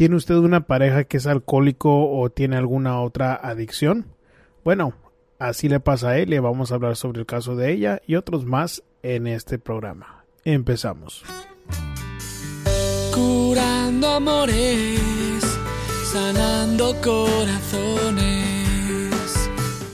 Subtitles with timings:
[0.00, 4.06] ¿Tiene usted una pareja que es alcohólico o tiene alguna otra adicción?
[4.64, 4.94] Bueno,
[5.38, 8.14] así le pasa a él y vamos a hablar sobre el caso de ella y
[8.14, 10.24] otros más en este programa.
[10.42, 11.22] Empezamos.
[13.12, 15.42] Curando amores,
[16.04, 18.24] sanando corazones.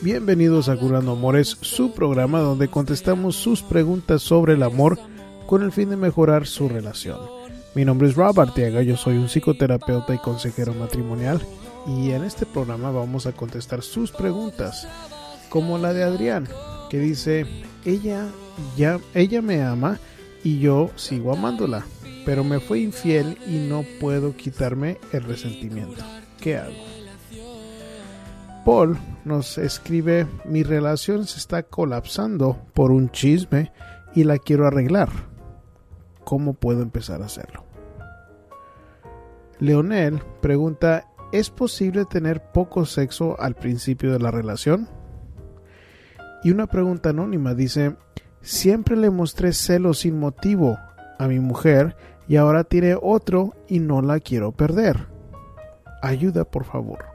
[0.03, 5.01] Bienvenidos a Curando Amores, su programa donde contestamos sus preguntas sobre el amor
[5.49, 7.36] con el fin de mejorar su relación.
[7.77, 11.43] Mi nombre es Rob Arteaga, yo soy un psicoterapeuta y consejero matrimonial
[11.87, 14.89] y en este programa vamos a contestar sus preguntas,
[15.51, 16.49] como la de Adrián,
[16.89, 17.45] que dice,
[17.85, 18.29] ella
[18.79, 19.99] ya ella me ama
[20.43, 21.85] y yo sigo amándola,
[22.25, 26.03] pero me fue infiel y no puedo quitarme el resentimiento.
[26.41, 26.73] ¿Qué hago?
[28.65, 33.71] Paul nos escribe, mi relación se está colapsando por un chisme
[34.15, 35.11] y la quiero arreglar.
[36.25, 37.66] ¿Cómo puedo empezar a hacerlo?
[39.59, 44.89] Leonel pregunta, ¿es posible tener poco sexo al principio de la relación?
[46.45, 47.97] Y una pregunta anónima dice,
[48.43, 50.79] siempre le mostré celos sin motivo
[51.19, 51.97] a mi mujer
[52.29, 55.09] y ahora tiene otro y no la quiero perder.
[56.03, 57.07] Ayuda, por favor.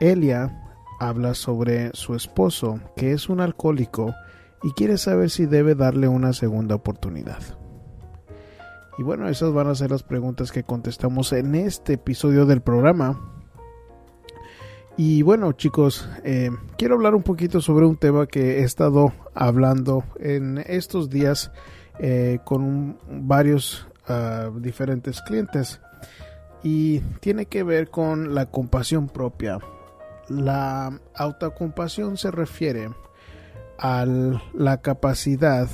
[0.00, 0.62] Elia
[1.00, 4.14] habla sobre su esposo, que es un alcohólico,
[4.62, 7.38] y quiere saber si debe darle una segunda oportunidad.
[8.98, 13.20] Y bueno, esas van a ser las preguntas que contestamos en este episodio del programa.
[14.96, 20.04] Y bueno chicos, eh, quiero hablar un poquito sobre un tema que he estado hablando
[20.18, 21.52] en estos días
[21.98, 25.80] eh, con varios uh, diferentes clientes
[26.62, 29.58] y tiene que ver con la compasión propia.
[30.28, 32.88] La autocompasión se refiere
[33.78, 34.06] a
[34.54, 35.68] la capacidad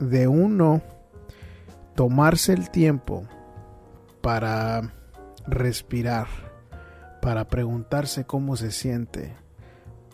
[0.00, 0.82] de uno
[1.94, 3.24] tomarse el tiempo
[4.20, 4.94] para
[5.46, 6.26] respirar,
[7.20, 9.34] para preguntarse cómo se siente,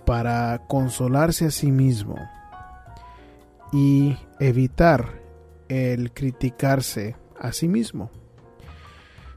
[0.05, 2.17] para consolarse a sí mismo
[3.73, 5.21] y evitar
[5.69, 8.11] el criticarse a sí mismo.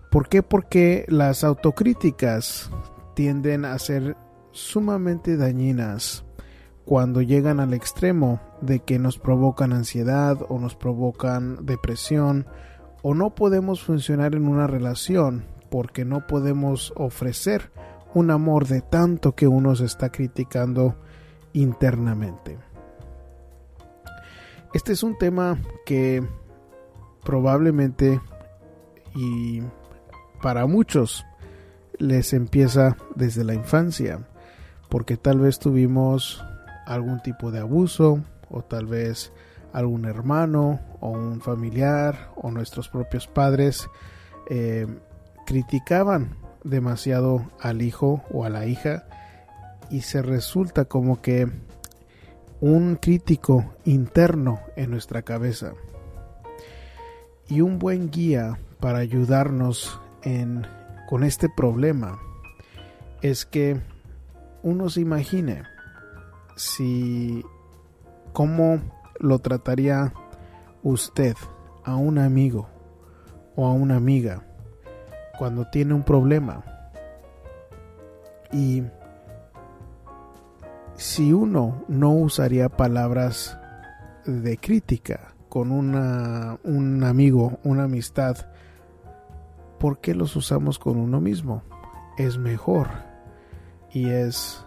[0.10, 0.44] ¿Por qué?
[0.44, 2.70] Porque las autocríticas
[3.16, 4.18] tienden a ser
[4.52, 6.26] sumamente dañinas
[6.86, 12.46] cuando llegan al extremo de que nos provocan ansiedad o nos provocan depresión
[13.02, 17.72] o no podemos funcionar en una relación porque no podemos ofrecer
[18.14, 20.96] un amor de tanto que uno se está criticando
[21.54, 22.58] internamente.
[24.74, 26.24] Este es un tema que
[27.24, 28.20] probablemente
[29.16, 29.62] y
[30.42, 31.26] para muchos
[31.98, 34.28] les empieza desde la infancia,
[34.90, 36.44] porque tal vez tuvimos
[36.86, 39.32] algún tipo de abuso o tal vez
[39.72, 43.88] algún hermano o un familiar o nuestros propios padres
[44.50, 44.88] eh,
[45.46, 49.06] criticaban demasiado al hijo o a la hija
[49.90, 51.50] y se resulta como que
[52.62, 55.74] un crítico interno en nuestra cabeza
[57.50, 60.66] y un buen guía para ayudarnos en,
[61.10, 62.20] con este problema
[63.22, 63.82] es que
[64.62, 65.64] uno se imagine
[66.56, 67.44] si
[68.34, 68.80] cómo
[69.20, 70.14] lo trataría
[70.82, 71.36] usted
[71.84, 72.68] a un amigo
[73.56, 74.44] o a una amiga
[75.38, 76.64] cuando tiene un problema
[78.52, 78.84] y
[80.96, 83.58] si uno no usaría palabras
[84.26, 88.38] de crítica con una, un amigo, una amistad,
[89.80, 91.64] ¿por qué los usamos con uno mismo?
[92.18, 92.88] Es mejor
[93.92, 94.66] y es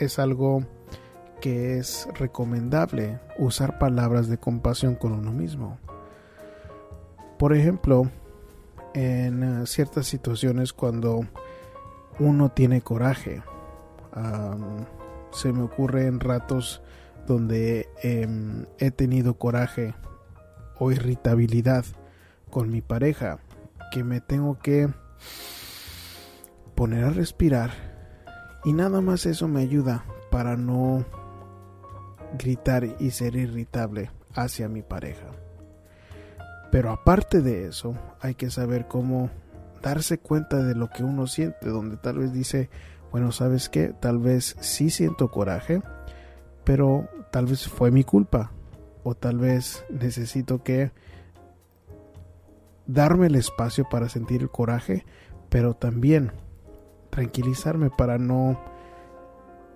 [0.00, 0.64] es algo
[1.40, 5.78] que es recomendable usar palabras de compasión con uno mismo.
[7.38, 8.10] Por ejemplo,
[8.94, 11.20] en eh, ciertas situaciones cuando
[12.18, 13.42] uno tiene coraje,
[15.30, 16.82] se me ocurre en ratos
[17.26, 19.94] donde em, he tenido coraje
[20.78, 21.84] o irritabilidad
[22.50, 23.38] con mi pareja,
[23.92, 24.88] que me tengo que
[26.74, 27.89] poner a respirar
[28.64, 31.04] y nada más eso me ayuda para no
[32.38, 35.26] gritar y ser irritable hacia mi pareja.
[36.70, 39.30] Pero aparte de eso, hay que saber cómo
[39.82, 42.70] darse cuenta de lo que uno siente, donde tal vez dice,
[43.10, 43.88] bueno, ¿sabes qué?
[43.88, 45.82] Tal vez sí siento coraje,
[46.64, 48.52] pero tal vez fue mi culpa,
[49.02, 50.92] o tal vez necesito que
[52.86, 55.04] darme el espacio para sentir el coraje,
[55.48, 56.32] pero también
[57.10, 58.60] tranquilizarme para no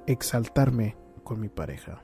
[0.07, 2.03] exaltarme con mi pareja.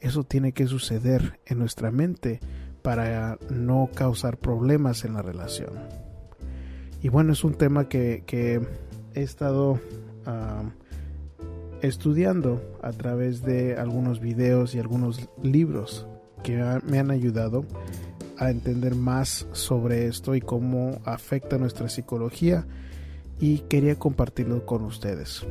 [0.00, 2.40] Eso tiene que suceder en nuestra mente
[2.82, 5.72] para no causar problemas en la relación.
[7.02, 8.22] Y bueno, es un tema que,
[9.14, 9.78] he estado
[11.80, 16.06] estudiando a través de algunos videos y algunos libros
[16.42, 17.64] que me han ayudado
[18.38, 22.66] a entender más sobre esto y cómo afecta nuestra psicología
[23.40, 25.46] y quería compartirlo con ustedes.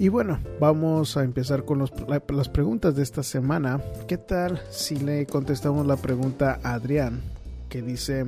[0.00, 3.80] Y bueno, vamos a empezar con las preguntas de esta semana.
[4.06, 7.20] ¿Qué tal si le contestamos la pregunta a Adrián,
[7.68, 8.26] que dice,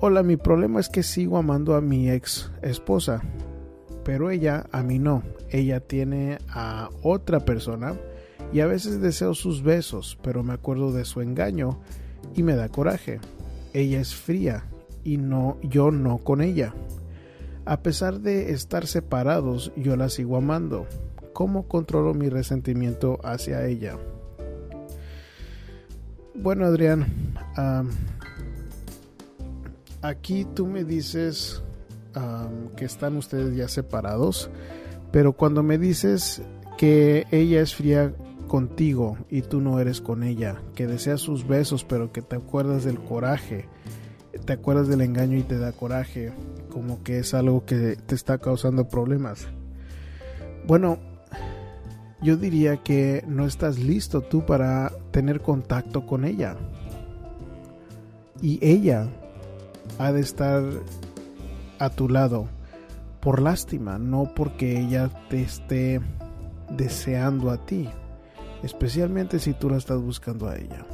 [0.00, 3.22] hola, mi problema es que sigo amando a mi ex esposa,
[4.04, 5.22] pero ella a mí no.
[5.48, 7.94] Ella tiene a otra persona
[8.52, 11.80] y a veces deseo sus besos, pero me acuerdo de su engaño
[12.34, 13.18] y me da coraje.
[13.72, 14.66] Ella es fría
[15.04, 16.74] y no yo no con ella.
[17.64, 20.86] A pesar de estar separados, yo la sigo amando.
[21.32, 23.96] ¿Cómo controlo mi resentimiento hacia ella?
[26.34, 27.06] Bueno, Adrián,
[30.00, 31.62] aquí tú me dices
[32.76, 34.50] que están ustedes ya separados,
[35.12, 36.42] pero cuando me dices
[36.76, 38.12] que ella es fría
[38.48, 42.84] contigo y tú no eres con ella, que deseas sus besos, pero que te acuerdas
[42.84, 43.66] del coraje,
[44.42, 46.32] te acuerdas del engaño y te da coraje,
[46.70, 49.46] como que es algo que te está causando problemas.
[50.66, 50.98] Bueno,
[52.22, 56.56] yo diría que no estás listo tú para tener contacto con ella.
[58.40, 59.08] Y ella
[59.98, 60.62] ha de estar
[61.78, 62.46] a tu lado
[63.20, 66.00] por lástima, no porque ella te esté
[66.70, 67.88] deseando a ti,
[68.62, 70.84] especialmente si tú la estás buscando a ella.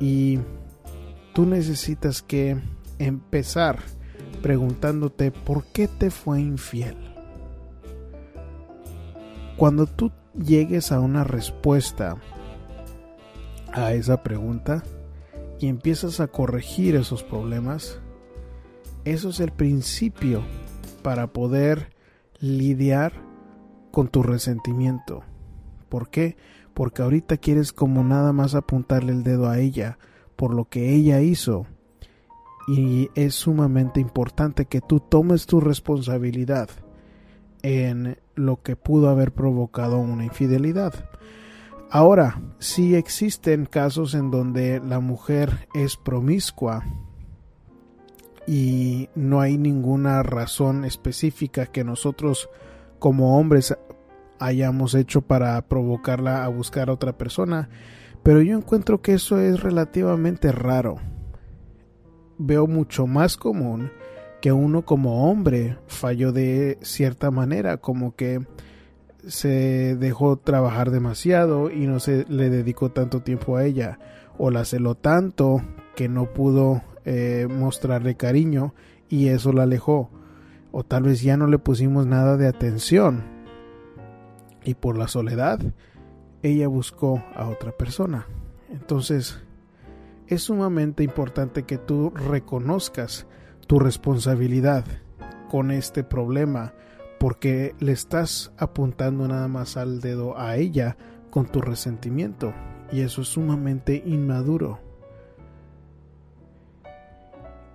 [0.00, 0.38] Y
[1.38, 2.60] tú necesitas que
[2.98, 3.78] empezar
[4.42, 6.96] preguntándote por qué te fue infiel.
[9.56, 12.16] Cuando tú llegues a una respuesta
[13.72, 14.82] a esa pregunta
[15.60, 18.00] y empiezas a corregir esos problemas,
[19.04, 20.42] eso es el principio
[21.04, 21.94] para poder
[22.40, 23.12] lidiar
[23.92, 25.22] con tu resentimiento.
[25.88, 26.36] ¿Por qué?
[26.74, 29.98] Porque ahorita quieres como nada más apuntarle el dedo a ella
[30.38, 31.66] por lo que ella hizo.
[32.68, 36.70] Y es sumamente importante que tú tomes tu responsabilidad
[37.62, 40.94] en lo que pudo haber provocado una infidelidad.
[41.90, 46.84] Ahora, si existen casos en donde la mujer es promiscua
[48.46, 52.48] y no hay ninguna razón específica que nosotros
[53.00, 53.76] como hombres
[54.38, 57.70] hayamos hecho para provocarla a buscar a otra persona,
[58.28, 60.96] pero yo encuentro que eso es relativamente raro.
[62.36, 63.90] Veo mucho más común
[64.42, 68.46] que uno como hombre falló de cierta manera, como que
[69.26, 73.98] se dejó trabajar demasiado y no se le dedicó tanto tiempo a ella,
[74.36, 75.62] o la celó tanto
[75.96, 78.74] que no pudo eh, mostrarle cariño
[79.08, 80.10] y eso la alejó,
[80.70, 83.24] o tal vez ya no le pusimos nada de atención
[84.64, 85.60] y por la soledad
[86.42, 88.26] ella buscó a otra persona.
[88.70, 89.38] Entonces,
[90.26, 93.26] es sumamente importante que tú reconozcas
[93.66, 94.84] tu responsabilidad
[95.50, 96.74] con este problema
[97.18, 100.96] porque le estás apuntando nada más al dedo a ella
[101.30, 102.52] con tu resentimiento
[102.92, 104.80] y eso es sumamente inmaduro.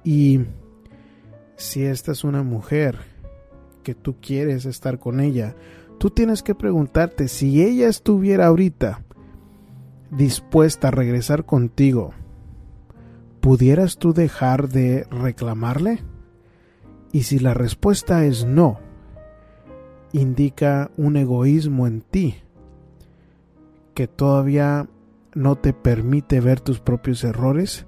[0.04, 0.42] Y
[1.56, 2.98] si esta es una mujer
[3.84, 5.56] que tú quieres estar con ella,
[5.94, 9.04] tú tienes que preguntarte si ella estuviera ahorita
[10.12, 12.14] dispuesta a regresar contigo,
[13.40, 16.04] ¿pudieras tú dejar de reclamarle?
[17.12, 18.80] Y si la respuesta es no,
[20.12, 22.36] indica un egoísmo en ti
[23.94, 24.88] que todavía
[25.36, 27.86] no te permite ver tus propios errores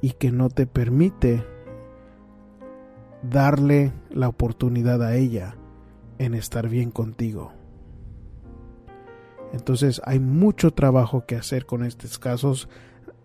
[0.00, 1.44] y que no te permite
[3.22, 5.56] darle la oportunidad a ella
[6.18, 7.52] en estar bien contigo.
[9.52, 12.68] Entonces hay mucho trabajo que hacer con estos casos.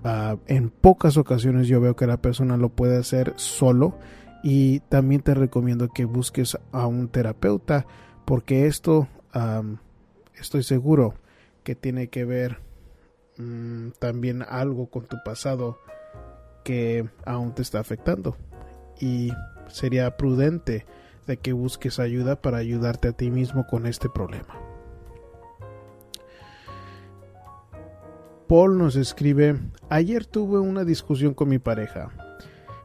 [0.04, 3.98] Ah, en pocas ocasiones yo veo que la persona lo puede hacer solo
[4.44, 7.86] y también te recomiendo que busques a un terapeuta
[8.26, 9.08] porque esto
[10.40, 11.16] estoy seguro
[11.64, 12.60] que tiene que ver
[13.38, 15.80] mm, también algo con tu pasado
[16.64, 18.38] que aún te está afectando
[19.00, 19.32] y
[19.68, 20.86] sería prudente
[21.30, 24.60] de que busques ayuda para ayudarte a ti mismo con este problema.
[28.48, 29.60] Paul nos escribe,
[29.90, 32.10] ayer tuve una discusión con mi pareja,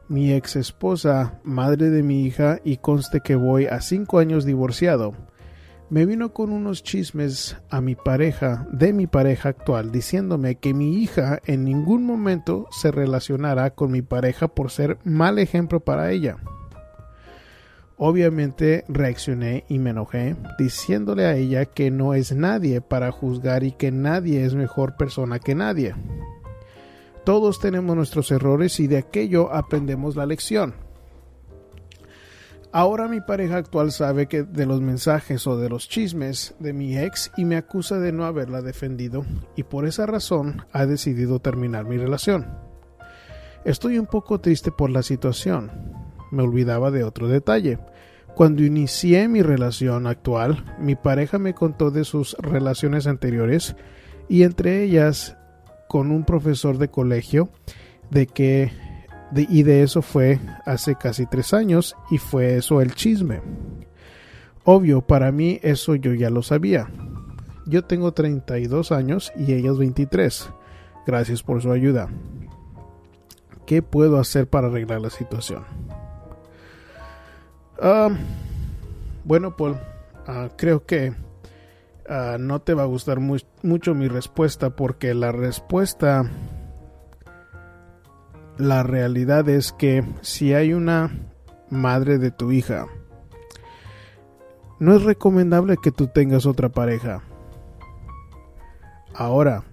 [0.07, 5.13] mi ex esposa, madre de mi hija y conste que voy a cinco años divorciado.
[5.89, 10.97] me vino con unos chismes a mi pareja, de mi pareja actual, diciéndome que mi
[10.97, 16.37] hija en ningún momento se relacionará con mi pareja por ser mal ejemplo para ella.
[17.97, 23.71] Obviamente reaccioné y me enojé, diciéndole a ella que no es nadie para juzgar y
[23.71, 25.95] que nadie es mejor persona que nadie.
[27.23, 30.75] Todos tenemos nuestros errores y de aquello aprendemos la lección.
[32.73, 36.97] Ahora mi pareja actual sabe que de los mensajes o de los chismes de mi
[36.97, 39.25] ex y me acusa de no haberla defendido
[39.55, 42.45] y por esa razón ha decidido terminar mi relación.
[43.63, 46.04] Estoy un poco triste por la situación.
[46.35, 47.79] Me olvidaba de otro detalle.
[48.35, 53.77] Cuando inicié mi relación actual, mi pareja me contó de sus relaciones anteriores
[54.27, 55.37] y entre ellas
[55.87, 57.49] con un profesor de colegio
[58.11, 58.73] de que
[59.33, 63.41] y de eso fue hace casi tres años y fue eso el chisme.
[64.65, 66.89] Obvio, para mí eso yo ya lo sabía.
[67.65, 70.49] Yo tengo 32 años y ellas 23.
[71.07, 72.09] Gracias por su ayuda.
[73.65, 75.63] ¿Qué puedo hacer para arreglar la situación?
[77.81, 78.09] Ah,
[79.23, 79.77] bueno, Paul,
[80.27, 81.13] ah, creo que
[82.07, 86.29] ah, no te va a gustar mucho mi respuesta porque la respuesta
[88.57, 91.11] la realidad es que si hay una
[91.69, 92.87] madre de tu hija,
[94.79, 97.21] no es recomendable que tú tengas otra pareja.
[99.13, 99.63] Ahora,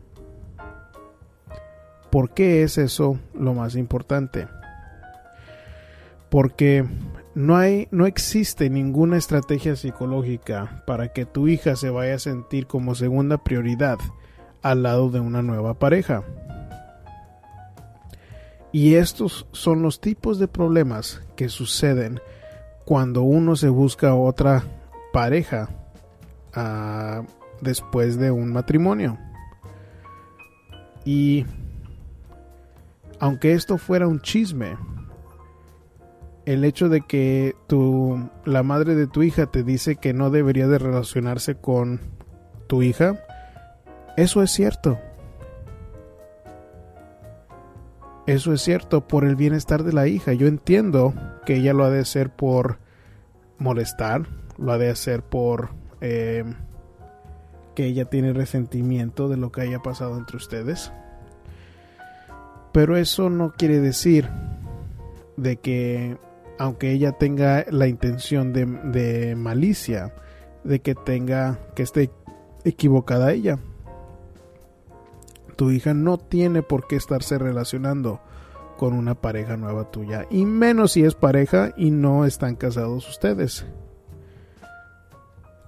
[2.10, 4.48] ¿por qué es eso lo más importante?
[6.28, 6.84] Porque
[7.34, 12.66] no hay no existe ninguna estrategia psicológica para que tu hija se vaya a sentir
[12.66, 13.98] como segunda prioridad
[14.62, 16.22] al lado de una nueva pareja.
[18.70, 22.20] Y estos son los tipos de problemas que suceden
[22.84, 24.64] cuando uno se busca otra
[25.12, 25.68] pareja
[26.56, 27.24] uh,
[27.60, 29.18] después de un matrimonio.
[31.04, 31.44] Y
[33.18, 34.76] aunque esto fuera un chisme,
[36.44, 40.66] el hecho de que tu, la madre de tu hija te dice que no debería
[40.66, 42.00] de relacionarse con
[42.66, 43.20] tu hija,
[44.16, 44.98] eso es cierto.
[48.26, 50.32] Eso es cierto por el bienestar de la hija.
[50.32, 52.78] Yo entiendo que ella lo ha de hacer por
[53.58, 54.26] molestar,
[54.58, 55.70] lo ha de hacer por
[56.00, 56.44] eh,
[57.74, 60.92] que ella tiene resentimiento de lo que haya pasado entre ustedes.
[62.72, 64.28] Pero eso no quiere decir
[65.36, 66.16] de que
[66.62, 70.14] aunque ella tenga la intención de, malicia,
[70.62, 72.10] de que tenga que esté
[72.64, 73.58] equivocada ella
[75.56, 78.20] tu hija no tiene por qué estarse relacionando
[78.76, 83.64] con una pareja nueva tuya, y menos si es pareja y no están casados ustedes.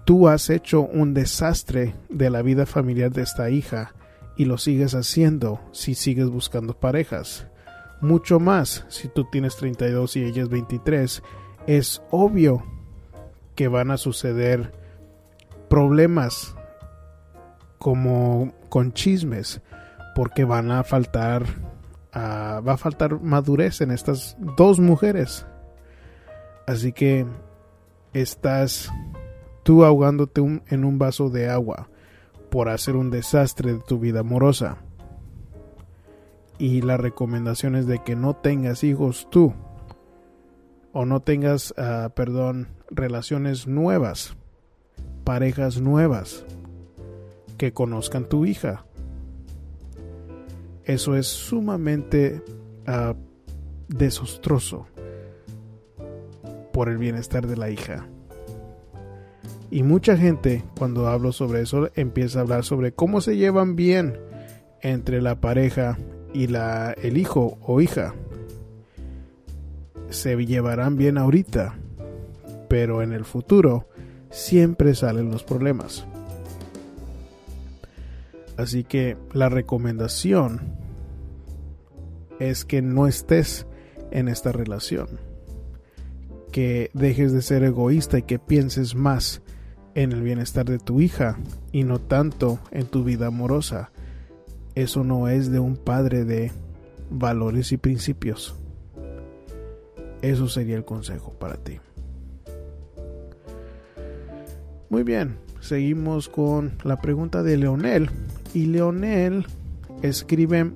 [0.05, 3.95] Tú has hecho un desastre de la vida familiar de esta hija
[4.37, 7.47] y lo sigues haciendo si sigues buscando parejas.
[8.05, 11.23] Mucho más si tú tienes 32 y ella es 23.
[11.67, 12.63] Es obvio
[13.55, 14.75] que van a suceder
[15.71, 16.55] problemas
[17.79, 19.63] como con chismes,
[20.15, 21.47] porque van a faltar,
[22.15, 25.47] va a faltar madurez en estas dos mujeres.
[26.67, 27.25] Así que
[28.13, 28.93] estás
[29.63, 31.89] tú ahogándote en un vaso de agua
[32.51, 34.84] por hacer un desastre de tu vida amorosa.
[36.59, 39.53] Y la recomendación es de que no tengas hijos tú
[40.93, 44.37] o no tengas, uh, perdón, relaciones nuevas,
[45.25, 46.45] parejas nuevas
[47.59, 48.85] que conozcan tu hija
[50.85, 52.43] eso es sumamente
[52.87, 53.15] uh,
[53.89, 54.87] desastroso
[56.73, 58.07] por el bienestar de la hija.
[59.71, 64.19] Y mucha gente, cuando hablo sobre eso, empieza a hablar sobre cómo se llevan bien
[64.83, 65.97] entre la pareja
[66.35, 68.15] y la, el hijo o hija.
[70.11, 71.79] Se llevarán bien ahorita,
[72.69, 73.89] pero en el futuro
[74.31, 76.05] siempre salen los problemas.
[78.57, 80.61] Así que la recomendación
[82.39, 83.67] es que no estés
[84.11, 85.09] en esta relación.
[86.53, 89.43] Que dejes de ser egoísta y que pienses más
[89.95, 91.39] en el bienestar de tu hija
[91.73, 93.91] y no tanto en tu vida amorosa.
[94.75, 96.53] Eso no es de un padre de
[97.11, 98.55] valores y principios.
[100.23, 101.79] Eso sería el consejo para ti.
[104.89, 108.11] Muy bien, seguimos con la pregunta de Leonel
[108.55, 109.47] y Leonel
[110.03, 110.73] escribe,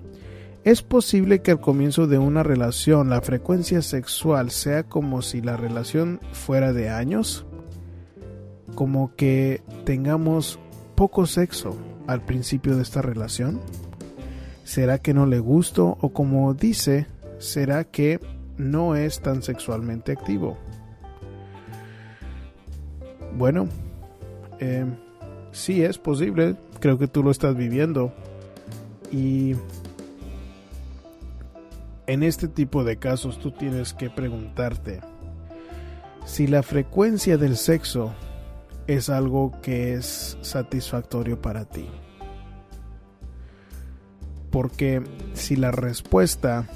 [0.64, 5.57] ¿es posible que al comienzo de una relación la frecuencia sexual sea como si la
[5.57, 7.47] relación fuera de años?
[8.78, 10.61] como que tengamos
[10.95, 11.75] poco sexo
[12.07, 13.61] al principio de esta relación?
[14.69, 17.07] ¿Será que no le gusto o como dice,
[17.39, 18.21] será que
[18.59, 20.59] no es tan sexualmente activo?
[23.35, 23.67] Bueno,
[24.61, 24.85] eh,
[25.53, 28.13] sí es posible, creo que tú lo estás viviendo
[29.11, 29.55] y
[32.07, 35.01] en este tipo de casos tú tienes que preguntarte
[36.27, 38.13] si la frecuencia del sexo
[38.87, 41.89] es algo que es satisfactorio para ti.
[44.59, 46.67] Porque si la respuesta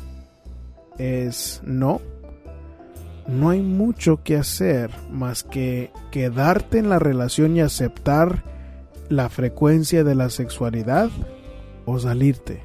[0.99, 2.01] es no,
[3.27, 8.45] no hay mucho que hacer más que quedarte en la relación y aceptar
[9.09, 11.11] la frecuencia de la sexualidad
[11.85, 12.63] o salirte.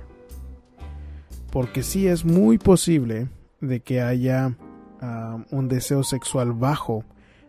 [1.51, 3.27] Porque sí es muy posible
[3.59, 4.55] de que haya
[5.01, 7.03] ah, un deseo sexual bajo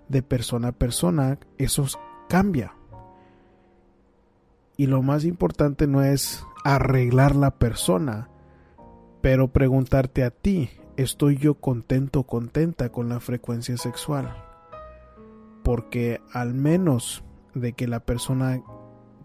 [0.09, 1.87] de persona a persona, eso
[2.31, 2.73] cambia.
[4.79, 8.29] Y lo más importante no es arreglar la persona,
[9.21, 14.37] pero preguntarte a ti, ¿estoy yo contento o contenta con la frecuencia sexual?
[15.63, 17.25] Porque al menos
[17.55, 18.63] de que la persona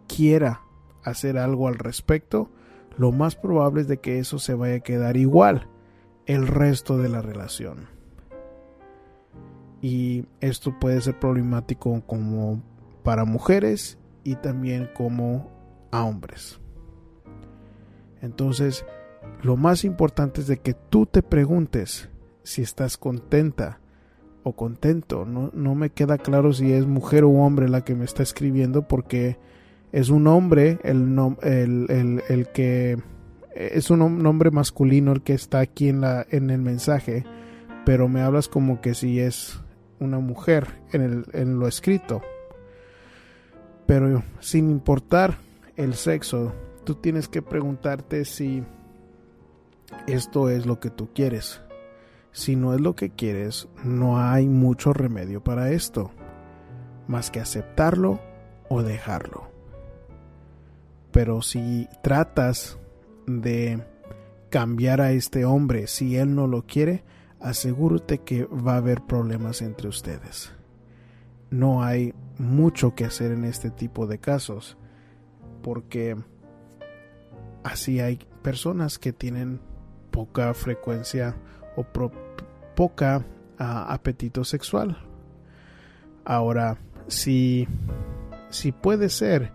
[0.08, 0.62] quiera
[1.04, 2.50] hacer algo al respecto,
[2.98, 5.68] lo más probable es de que eso se vaya a quedar igual
[6.26, 7.88] el resto de la relación.
[9.82, 12.62] Y esto puede ser problemático como
[13.04, 15.52] para mujeres y también como
[15.92, 16.60] a hombres.
[18.24, 18.86] Entonces,
[19.44, 22.10] lo más importante es de que tú te preguntes
[22.42, 23.82] si estás contenta
[24.44, 25.26] o contento.
[25.26, 28.88] No, no me queda claro si es mujer o hombre la que me está escribiendo
[28.88, 29.38] porque
[29.92, 32.98] es un hombre el, que
[33.54, 37.26] es un nombre masculino el que está aquí en, la, en el mensaje,
[37.86, 39.60] pero me hablas como que si es
[40.00, 42.22] una mujer en lo escrito.
[43.86, 45.36] Pero sin importar
[45.76, 46.54] el sexo,
[46.84, 48.64] tú tienes que preguntarte si
[50.08, 51.62] esto es lo que tú quieres.
[52.32, 56.12] Si no es lo que quieres, no hay mucho remedio para esto,
[57.08, 58.20] más que aceptarlo
[58.70, 59.52] o dejarlo.
[61.12, 62.80] Pero si tratas
[63.28, 63.86] de
[64.50, 67.04] cambiar a este hombre, si él no lo quiere,
[67.40, 70.52] asegúrate que va a haber problemas entre ustedes.
[71.52, 74.76] No hay mucho que hacer en este tipo de casos,
[75.62, 76.18] porque
[77.64, 79.60] así hay personas que tienen
[80.12, 81.36] poca frecuencia
[81.76, 81.86] o
[82.76, 83.26] poca
[83.58, 84.98] ah, apetito sexual.
[86.26, 87.68] Ahora, si,
[88.50, 89.52] si puede ser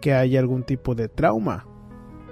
[0.00, 1.66] que haya algún tipo de trauma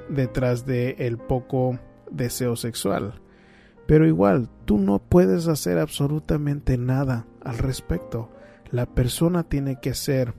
[0.08, 1.78] detrás de el poco
[2.10, 3.20] deseo sexual.
[3.86, 8.30] Pero igual, tú no puedes hacer absolutamente nada al respecto.
[8.70, 10.34] La persona tiene que ser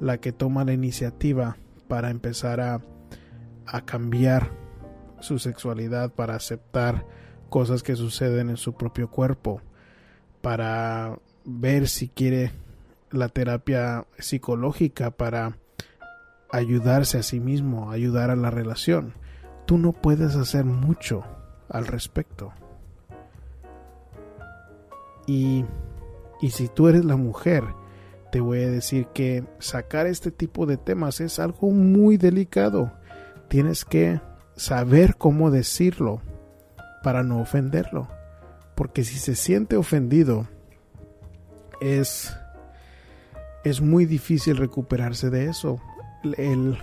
[0.00, 1.56] la que toma la iniciativa
[1.88, 2.80] para empezar a,
[3.66, 4.50] a cambiar
[5.20, 7.06] su sexualidad, para aceptar
[7.48, 9.60] cosas que suceden en su propio cuerpo,
[10.42, 12.52] para ver si quiere
[13.10, 15.56] la terapia psicológica, para
[16.50, 19.14] ayudarse a sí mismo, ayudar a la relación.
[19.66, 21.24] Tú no puedes hacer mucho
[21.68, 22.52] al respecto.
[25.26, 25.64] Y,
[26.40, 27.64] y si tú eres la mujer,
[28.30, 32.92] te voy a decir que sacar este tipo de temas es algo muy delicado.
[33.54, 34.20] Tienes que
[34.56, 36.20] saber cómo decirlo
[37.04, 38.08] para no ofenderlo.
[38.74, 40.48] Porque si se siente ofendido,
[41.80, 42.36] es,
[43.62, 45.80] es muy difícil recuperarse de eso
[46.36, 46.78] el,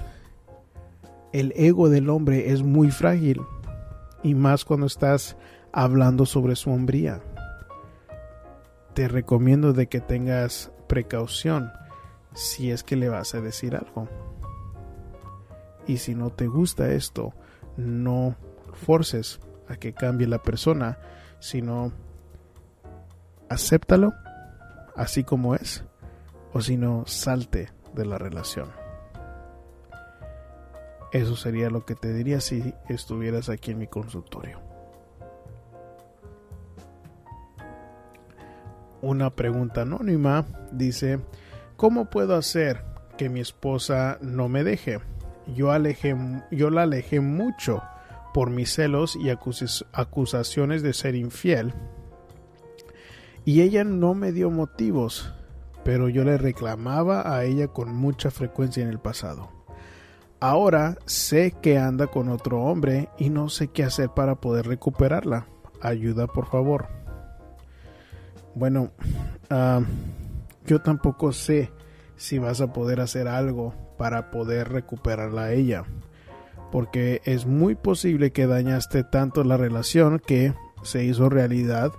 [1.33, 3.41] el ego del hombre es muy frágil
[4.23, 5.35] y más cuando estás
[5.73, 7.21] hablando sobre su hombría.
[8.93, 11.69] Te recomiendo de que tengas precaución
[12.33, 14.07] si es que le vas a decir algo.
[15.87, 17.33] Y si no te gusta esto,
[17.77, 18.35] no
[18.73, 20.97] forces a que cambie la persona,
[21.39, 21.91] sino
[23.49, 24.13] acéptalo
[24.95, 25.83] así como es,
[26.53, 28.69] o si no, salte de la relación.
[31.11, 34.59] Eso sería lo que te diría si estuvieras aquí en mi consultorio.
[39.01, 41.19] Una pregunta anónima dice,
[41.75, 42.85] ¿cómo puedo hacer
[43.17, 44.99] que mi esposa no me deje?
[45.47, 46.15] Yo, alejé,
[46.51, 47.81] yo la alejé mucho
[48.33, 51.73] por mis celos y acusaciones de ser infiel.
[53.43, 55.33] Y ella no me dio motivos,
[55.83, 59.49] pero yo le reclamaba a ella con mucha frecuencia en el pasado.
[60.39, 65.47] Ahora sé que anda con otro hombre y no sé qué hacer para poder recuperarla.
[65.81, 66.87] Ayuda, por favor.
[68.55, 68.91] Bueno,
[69.49, 69.81] ah,
[70.65, 71.71] yo tampoco sé
[72.21, 75.85] si vas a poder hacer algo para poder recuperarla a ella.
[76.71, 80.53] Porque es muy posible que dañaste tanto la relación que
[80.83, 81.91] se hizo realidad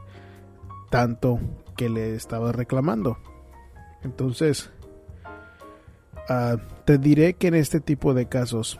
[0.90, 1.40] tanto
[1.76, 3.18] que le estaba reclamando.
[4.04, 4.70] Entonces,
[6.28, 8.78] ah, te diré que en este tipo de casos,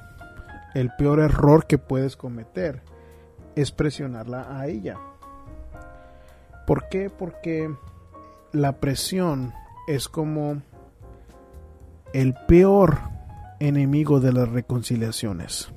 [0.74, 2.82] el peor error que puedes cometer
[3.56, 4.96] es presionarla a ella.
[6.68, 7.10] ¿Por qué?
[7.10, 7.68] Porque
[8.52, 9.52] la presión
[9.88, 10.62] es como
[12.12, 12.98] el peor
[13.60, 15.72] enemigo de las reconciliaciones.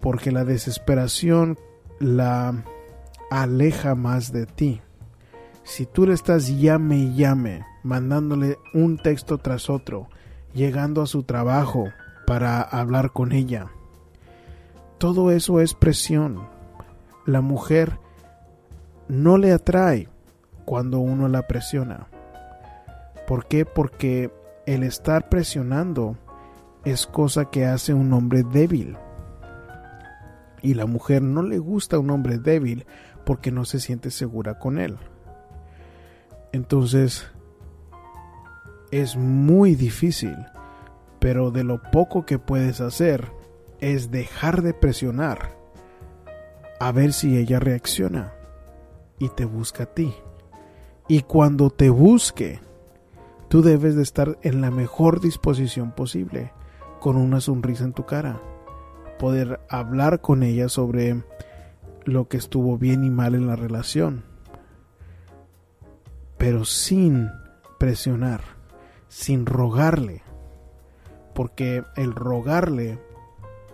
[0.00, 1.58] Porque la desesperación
[2.00, 2.64] la
[3.30, 4.82] aleja más de ti.
[5.62, 10.08] Si tú le estás llame y llame, mandándole un texto tras otro,
[10.52, 11.84] llegando a su trabajo
[12.26, 13.68] para hablar con ella,
[14.98, 16.48] todo eso es presión.
[17.26, 17.98] La mujer
[19.08, 20.08] no le atrae
[20.64, 22.08] cuando uno la presiona.
[23.26, 23.64] ¿Por qué?
[23.64, 24.30] Porque
[24.66, 26.16] el estar presionando
[26.84, 28.96] es cosa que hace un hombre débil.
[30.62, 32.86] Y la mujer no le gusta a un hombre débil
[33.24, 34.96] porque no se siente segura con él.
[36.52, 37.26] Entonces,
[38.90, 40.36] es muy difícil,
[41.18, 43.32] pero de lo poco que puedes hacer
[43.80, 45.56] es dejar de presionar
[46.78, 48.32] a ver si ella reacciona
[49.18, 50.12] y te busca a ti.
[51.08, 52.60] Y cuando te busque,
[53.52, 56.54] tú debes de estar en la mejor disposición posible,
[57.00, 58.40] con una sonrisa en tu cara,
[59.18, 61.22] poder hablar con ella sobre
[62.04, 64.24] lo que estuvo bien y mal en la relación,
[66.38, 67.28] pero sin
[67.78, 68.40] presionar,
[69.08, 70.22] sin rogarle,
[71.34, 73.00] porque el rogarle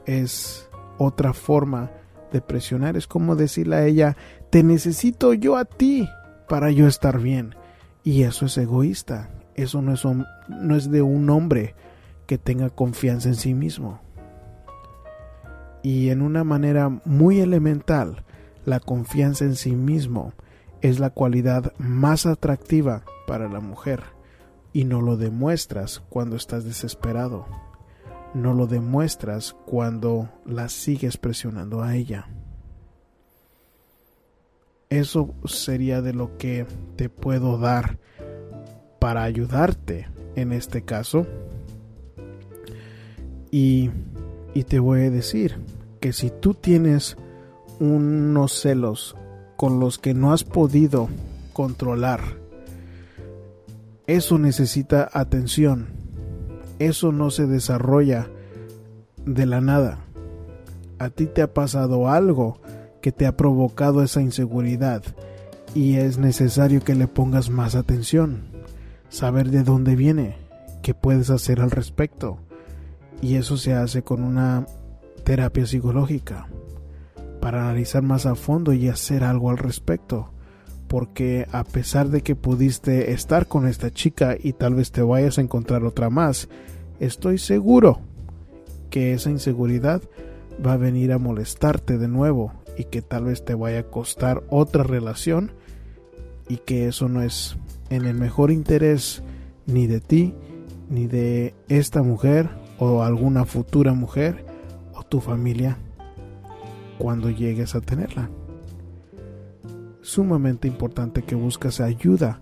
[0.07, 1.93] es otra forma
[2.33, 4.17] de presionar, es como decirle a ella,
[4.51, 6.09] te necesito yo a ti
[6.49, 7.55] para yo estar bien.
[8.03, 9.29] Y eso es egoísta,
[9.63, 11.75] eso no es, no es de un hombre
[12.27, 14.01] que tenga confianza en sí mismo.
[15.83, 18.25] Y en una manera muy elemental,
[18.65, 20.33] la confianza en sí mismo
[20.81, 24.03] es la cualidad más atractiva para la mujer
[24.73, 27.47] y no lo demuestras cuando estás desesperado.
[28.35, 32.29] No lo demuestras cuando la sigues presionando a ella.
[34.91, 36.67] Eso sería de lo que
[36.97, 37.99] te puedo dar
[38.99, 41.27] para ayudarte en este caso.
[43.51, 43.91] Y,
[44.55, 45.57] y te voy a decir
[46.01, 47.17] que si tú tienes
[47.81, 49.17] unos celos
[49.57, 51.09] con los que no has podido
[51.53, 52.21] controlar,
[54.07, 55.89] eso necesita atención.
[56.79, 58.29] Eso no se desarrolla
[59.27, 59.99] de la nada.
[60.99, 62.61] A ti te ha pasado algo
[63.03, 65.03] que te ha provocado esa inseguridad
[65.75, 68.45] y es necesario que le pongas más atención,
[69.09, 70.37] saber de dónde viene,
[70.83, 72.39] qué puedes hacer al respecto.
[73.21, 74.67] Y eso se hace con una
[75.25, 76.49] terapia psicológica
[77.41, 80.31] para analizar más a fondo y hacer algo al respecto.
[80.87, 85.39] Porque a pesar de que pudiste estar con esta chica y tal vez te vayas
[85.39, 86.49] a encontrar otra más,
[86.99, 88.01] estoy seguro
[88.89, 90.03] que esa inseguridad
[90.65, 94.43] va a venir a molestarte de nuevo y que tal vez te vaya a costar
[94.49, 95.53] otra relación
[96.49, 97.59] y que eso no es
[97.91, 99.23] en el mejor interés
[99.67, 100.35] ni de ti
[100.91, 102.49] ni de esta mujer
[102.79, 104.45] o alguna futura mujer
[104.95, 105.77] o tu familia
[106.99, 108.31] cuando llegues a tenerla.
[110.01, 112.41] Sumamente importante que busques ayuda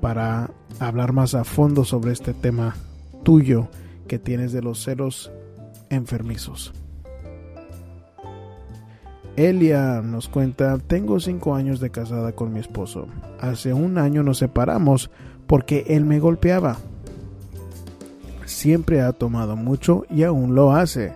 [0.00, 2.74] para hablar más a fondo sobre este tema
[3.22, 3.68] tuyo
[4.08, 5.30] que tienes de los celos
[5.90, 6.72] enfermizos.
[9.36, 13.08] Elia nos cuenta, tengo cinco años de casada con mi esposo.
[13.40, 15.10] Hace un año nos separamos
[15.46, 16.76] porque él me golpeaba.
[18.44, 21.14] Siempre ha tomado mucho y aún lo hace.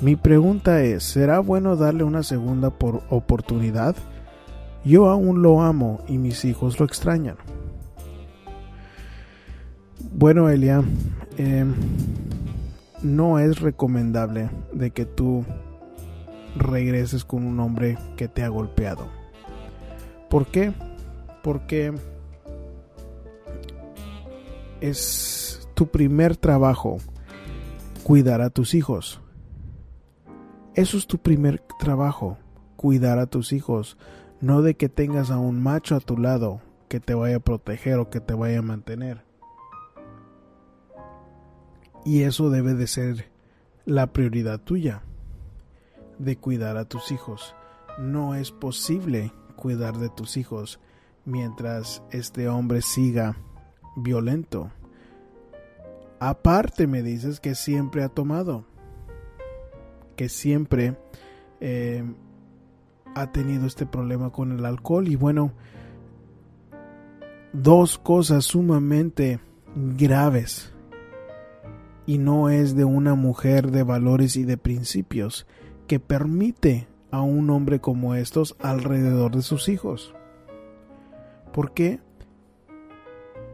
[0.00, 3.96] Mi pregunta es, ¿será bueno darle una segunda por oportunidad?
[4.84, 7.36] Yo aún lo amo y mis hijos lo extrañan.
[10.12, 10.84] Bueno, Elia,
[11.36, 11.64] eh,
[13.02, 15.44] no es recomendable de que tú
[16.56, 19.08] regreses con un hombre que te ha golpeado.
[20.28, 20.72] ¿Por qué?
[21.42, 21.94] Porque
[24.80, 26.98] es tu primer trabajo
[28.02, 29.20] cuidar a tus hijos.
[30.74, 32.38] Eso es tu primer trabajo,
[32.76, 33.98] cuidar a tus hijos,
[34.40, 37.98] no de que tengas a un macho a tu lado que te vaya a proteger
[37.98, 39.24] o que te vaya a mantener.
[42.04, 43.30] Y eso debe de ser
[43.84, 45.02] la prioridad tuya
[46.18, 47.54] de cuidar a tus hijos.
[47.98, 50.80] No es posible cuidar de tus hijos
[51.24, 53.36] mientras este hombre siga
[53.96, 54.70] violento.
[56.20, 58.64] Aparte me dices que siempre ha tomado,
[60.16, 60.96] que siempre
[61.60, 62.04] eh,
[63.14, 65.52] ha tenido este problema con el alcohol y bueno,
[67.52, 69.40] dos cosas sumamente
[69.74, 70.72] graves
[72.06, 75.46] y no es de una mujer de valores y de principios
[75.88, 80.14] que permite a un hombre como estos alrededor de sus hijos.
[81.52, 82.00] ¿Por qué?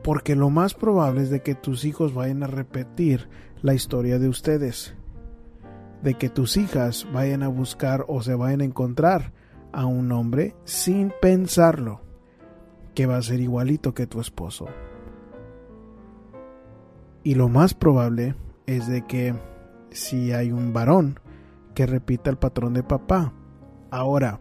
[0.02, 3.28] Porque lo más probable es de que tus hijos vayan a repetir
[3.62, 4.94] la historia de ustedes.
[6.02, 9.32] De que tus hijas vayan a buscar o se vayan a encontrar
[9.72, 12.02] a un hombre sin pensarlo
[12.94, 14.66] que va a ser igualito que tu esposo.
[17.22, 18.34] Y lo más probable
[18.66, 19.34] es de que
[19.90, 21.20] si hay un varón
[21.74, 23.32] que repita el patrón de papá.
[23.90, 24.40] Ahora,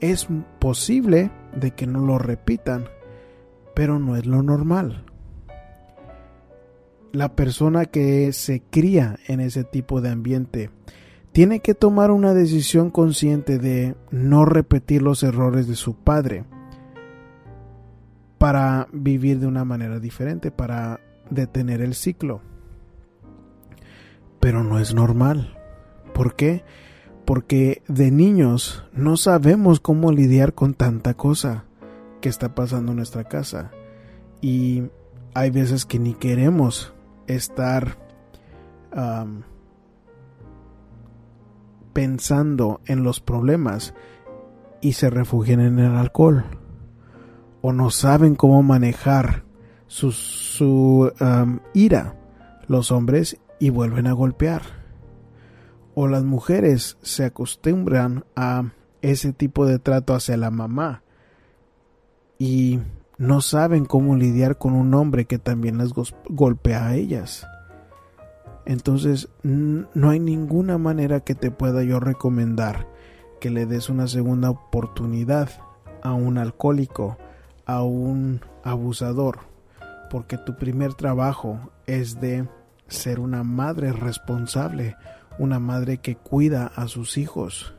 [0.00, 2.86] es posible de que no lo repitan,
[3.74, 5.04] pero no es lo normal.
[7.12, 10.70] La persona que se cría en ese tipo de ambiente
[11.32, 16.44] tiene que tomar una decisión consciente de no repetir los errores de su padre
[18.38, 22.40] para vivir de una manera diferente, para detener el ciclo.
[24.40, 25.59] Pero no es normal.
[26.20, 26.64] ¿Por qué?
[27.24, 31.64] Porque de niños no sabemos cómo lidiar con tanta cosa
[32.20, 33.70] que está pasando en nuestra casa.
[34.42, 34.82] Y
[35.32, 36.92] hay veces que ni queremos
[37.26, 37.96] estar
[41.94, 43.94] pensando en los problemas
[44.82, 46.44] y se refugian en el alcohol
[47.62, 49.44] o no saben cómo manejar
[49.86, 51.10] su,
[51.72, 52.20] ira
[52.68, 54.79] los hombres y vuelven a golpear.
[55.94, 58.72] O las mujeres se acostumbran a
[59.02, 61.02] ese tipo de trato hacia la mamá
[62.38, 62.80] y
[63.18, 65.92] no saben cómo lidiar con un hombre que también les
[66.28, 67.46] golpea a ellas.
[68.66, 72.86] Entonces no hay ninguna manera que te pueda yo recomendar
[73.40, 75.50] que le des una segunda oportunidad
[76.02, 77.18] a un alcohólico
[77.70, 79.38] a un abusador,
[80.10, 82.48] porque tu primer trabajo es de
[82.88, 84.96] ser una madre responsable,
[85.40, 87.72] una madre que cuida a sus hijos,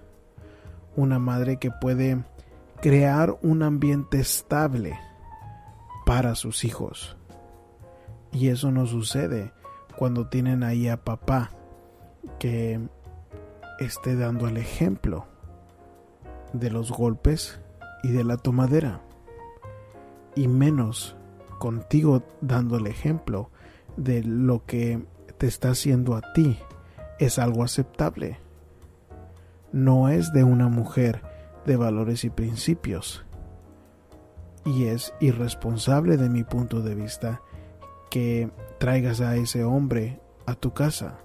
[0.95, 2.24] una madre que puede
[2.82, 5.00] crear un ambiente estable
[6.04, 7.15] para sus hijos.
[8.32, 9.54] Y eso no sucede
[9.95, 11.52] cuando tienen ahí a papá
[12.39, 12.80] que
[13.80, 15.28] esté dando el ejemplo
[16.54, 17.62] de los golpes
[18.02, 19.02] y de la tomadera
[20.34, 21.15] y menos
[21.60, 23.52] contigo dando el ejemplo
[23.97, 25.06] de lo que
[25.38, 26.58] te está haciendo a ti
[27.21, 28.39] es algo aceptable.
[29.71, 31.21] No es de una mujer
[31.67, 33.23] de valores y principios.
[34.65, 37.41] Y es irresponsable de mi punto de vista
[38.10, 41.19] que traigas a ese hombre a tu casa.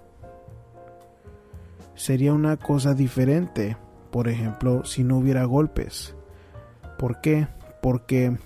[1.95, 3.75] Sería una cosa diferente,
[4.11, 6.15] por ejemplo, si no hubiera golpes.
[6.99, 7.47] ¿Por qué?
[7.81, 8.37] Porque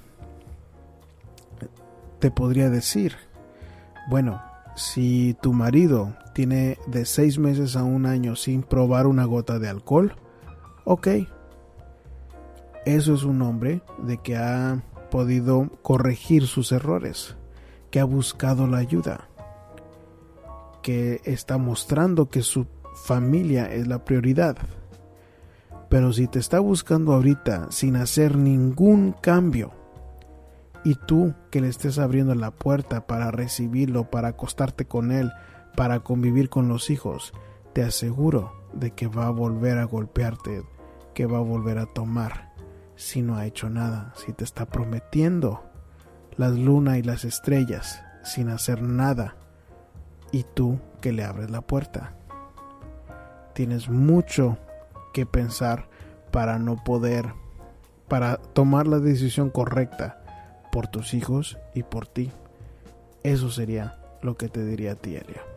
[2.20, 3.18] te podría decir,
[4.10, 4.42] bueno,
[4.76, 9.70] si tu marido tiene de seis meses a un año sin probar una gota de
[9.70, 10.16] alcohol,
[10.86, 11.08] ok,
[12.84, 17.36] eso es un hombre de que ha podido corregir sus errores,
[17.92, 19.30] que ha buscado la ayuda,
[20.82, 22.66] que está mostrando que su
[23.06, 24.58] familia es la prioridad.
[25.90, 29.74] Pero si te está buscando ahorita sin hacer ningún cambio,
[30.84, 35.32] y tú que le estés abriendo la puerta para recibirlo, para acostarte con él,
[35.76, 37.34] para convivir con los hijos,
[37.74, 40.64] te aseguro de que va a volver a golpearte,
[41.14, 42.54] que va a volver a tomar,
[42.96, 45.64] si no ha hecho nada, si te está prometiendo
[46.38, 49.36] las lunas y las estrellas sin hacer nada,
[50.32, 52.14] y tú que le abres la puerta.
[53.54, 54.58] Tienes mucho
[55.14, 55.90] que pensar
[56.32, 57.34] para no poder,
[58.08, 60.22] para tomar la decisión correcta
[60.72, 62.32] por tus hijos y por ti.
[63.24, 65.51] Eso sería lo que te diría a ti, Elia.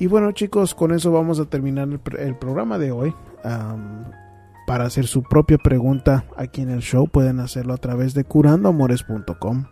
[0.00, 1.86] Y bueno chicos, con eso vamos a terminar
[2.18, 3.14] el, programa de hoy.
[4.66, 9.66] para hacer su propia pregunta aquí en el show pueden hacerlo a través de curandoamores.com.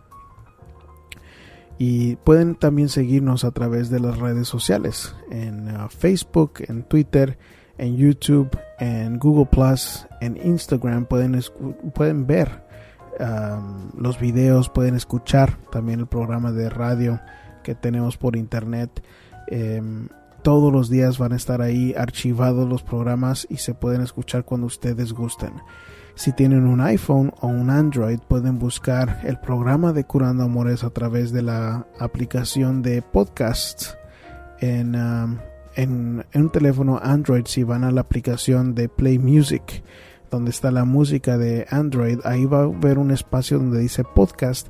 [1.79, 7.39] Y pueden también seguirnos a través de las redes sociales, en uh, Facebook, en Twitter,
[7.79, 11.05] en YouTube, en Google Plus, en Instagram.
[11.05, 11.41] Pueden,
[11.95, 12.65] pueden ver
[13.97, 17.19] los videos, pueden escuchar también el programa de radio
[17.63, 19.03] que tenemos por internet.
[19.47, 20.07] Em,
[20.41, 24.67] todos los días van a estar ahí archivados los programas y se pueden escuchar cuando
[24.67, 25.53] ustedes gusten.
[26.15, 30.89] Si tienen un iPhone o un Android pueden buscar el programa de Curando Amores a
[30.89, 33.97] través de la aplicación de podcasts
[34.59, 35.37] en, um,
[35.75, 39.83] en, en un teléfono Android si van a la aplicación de Play Music
[40.29, 44.67] donde está la música de Android, ahí va a ver un espacio donde dice podcast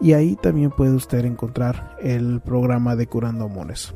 [0.00, 3.94] y ahí también puede usted encontrar el programa de Curando Amores.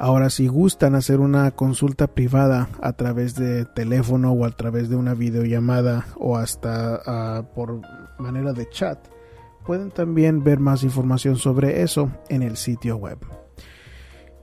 [0.00, 4.94] Ahora, si gustan hacer una consulta privada a través de teléfono o a través de
[4.94, 7.80] una videollamada o hasta ah, por
[8.16, 8.96] manera de chat,
[9.66, 13.18] pueden también ver más información sobre eso en el sitio web.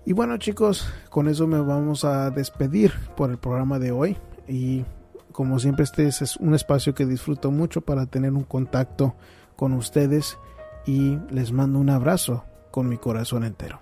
[0.06, 4.18] Y bueno chicos, con eso me vamos a despedir por el programa de hoy
[4.50, 4.84] y
[5.32, 9.16] como siempre este es un espacio que disfruto mucho para tener un contacto
[9.56, 10.38] con ustedes
[10.86, 13.80] y les mando un abrazo con mi corazón entero.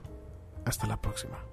[0.65, 1.52] Hasta la próxima.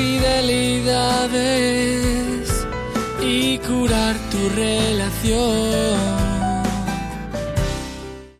[0.00, 2.66] infidelidades
[3.22, 6.19] y curar tu relación.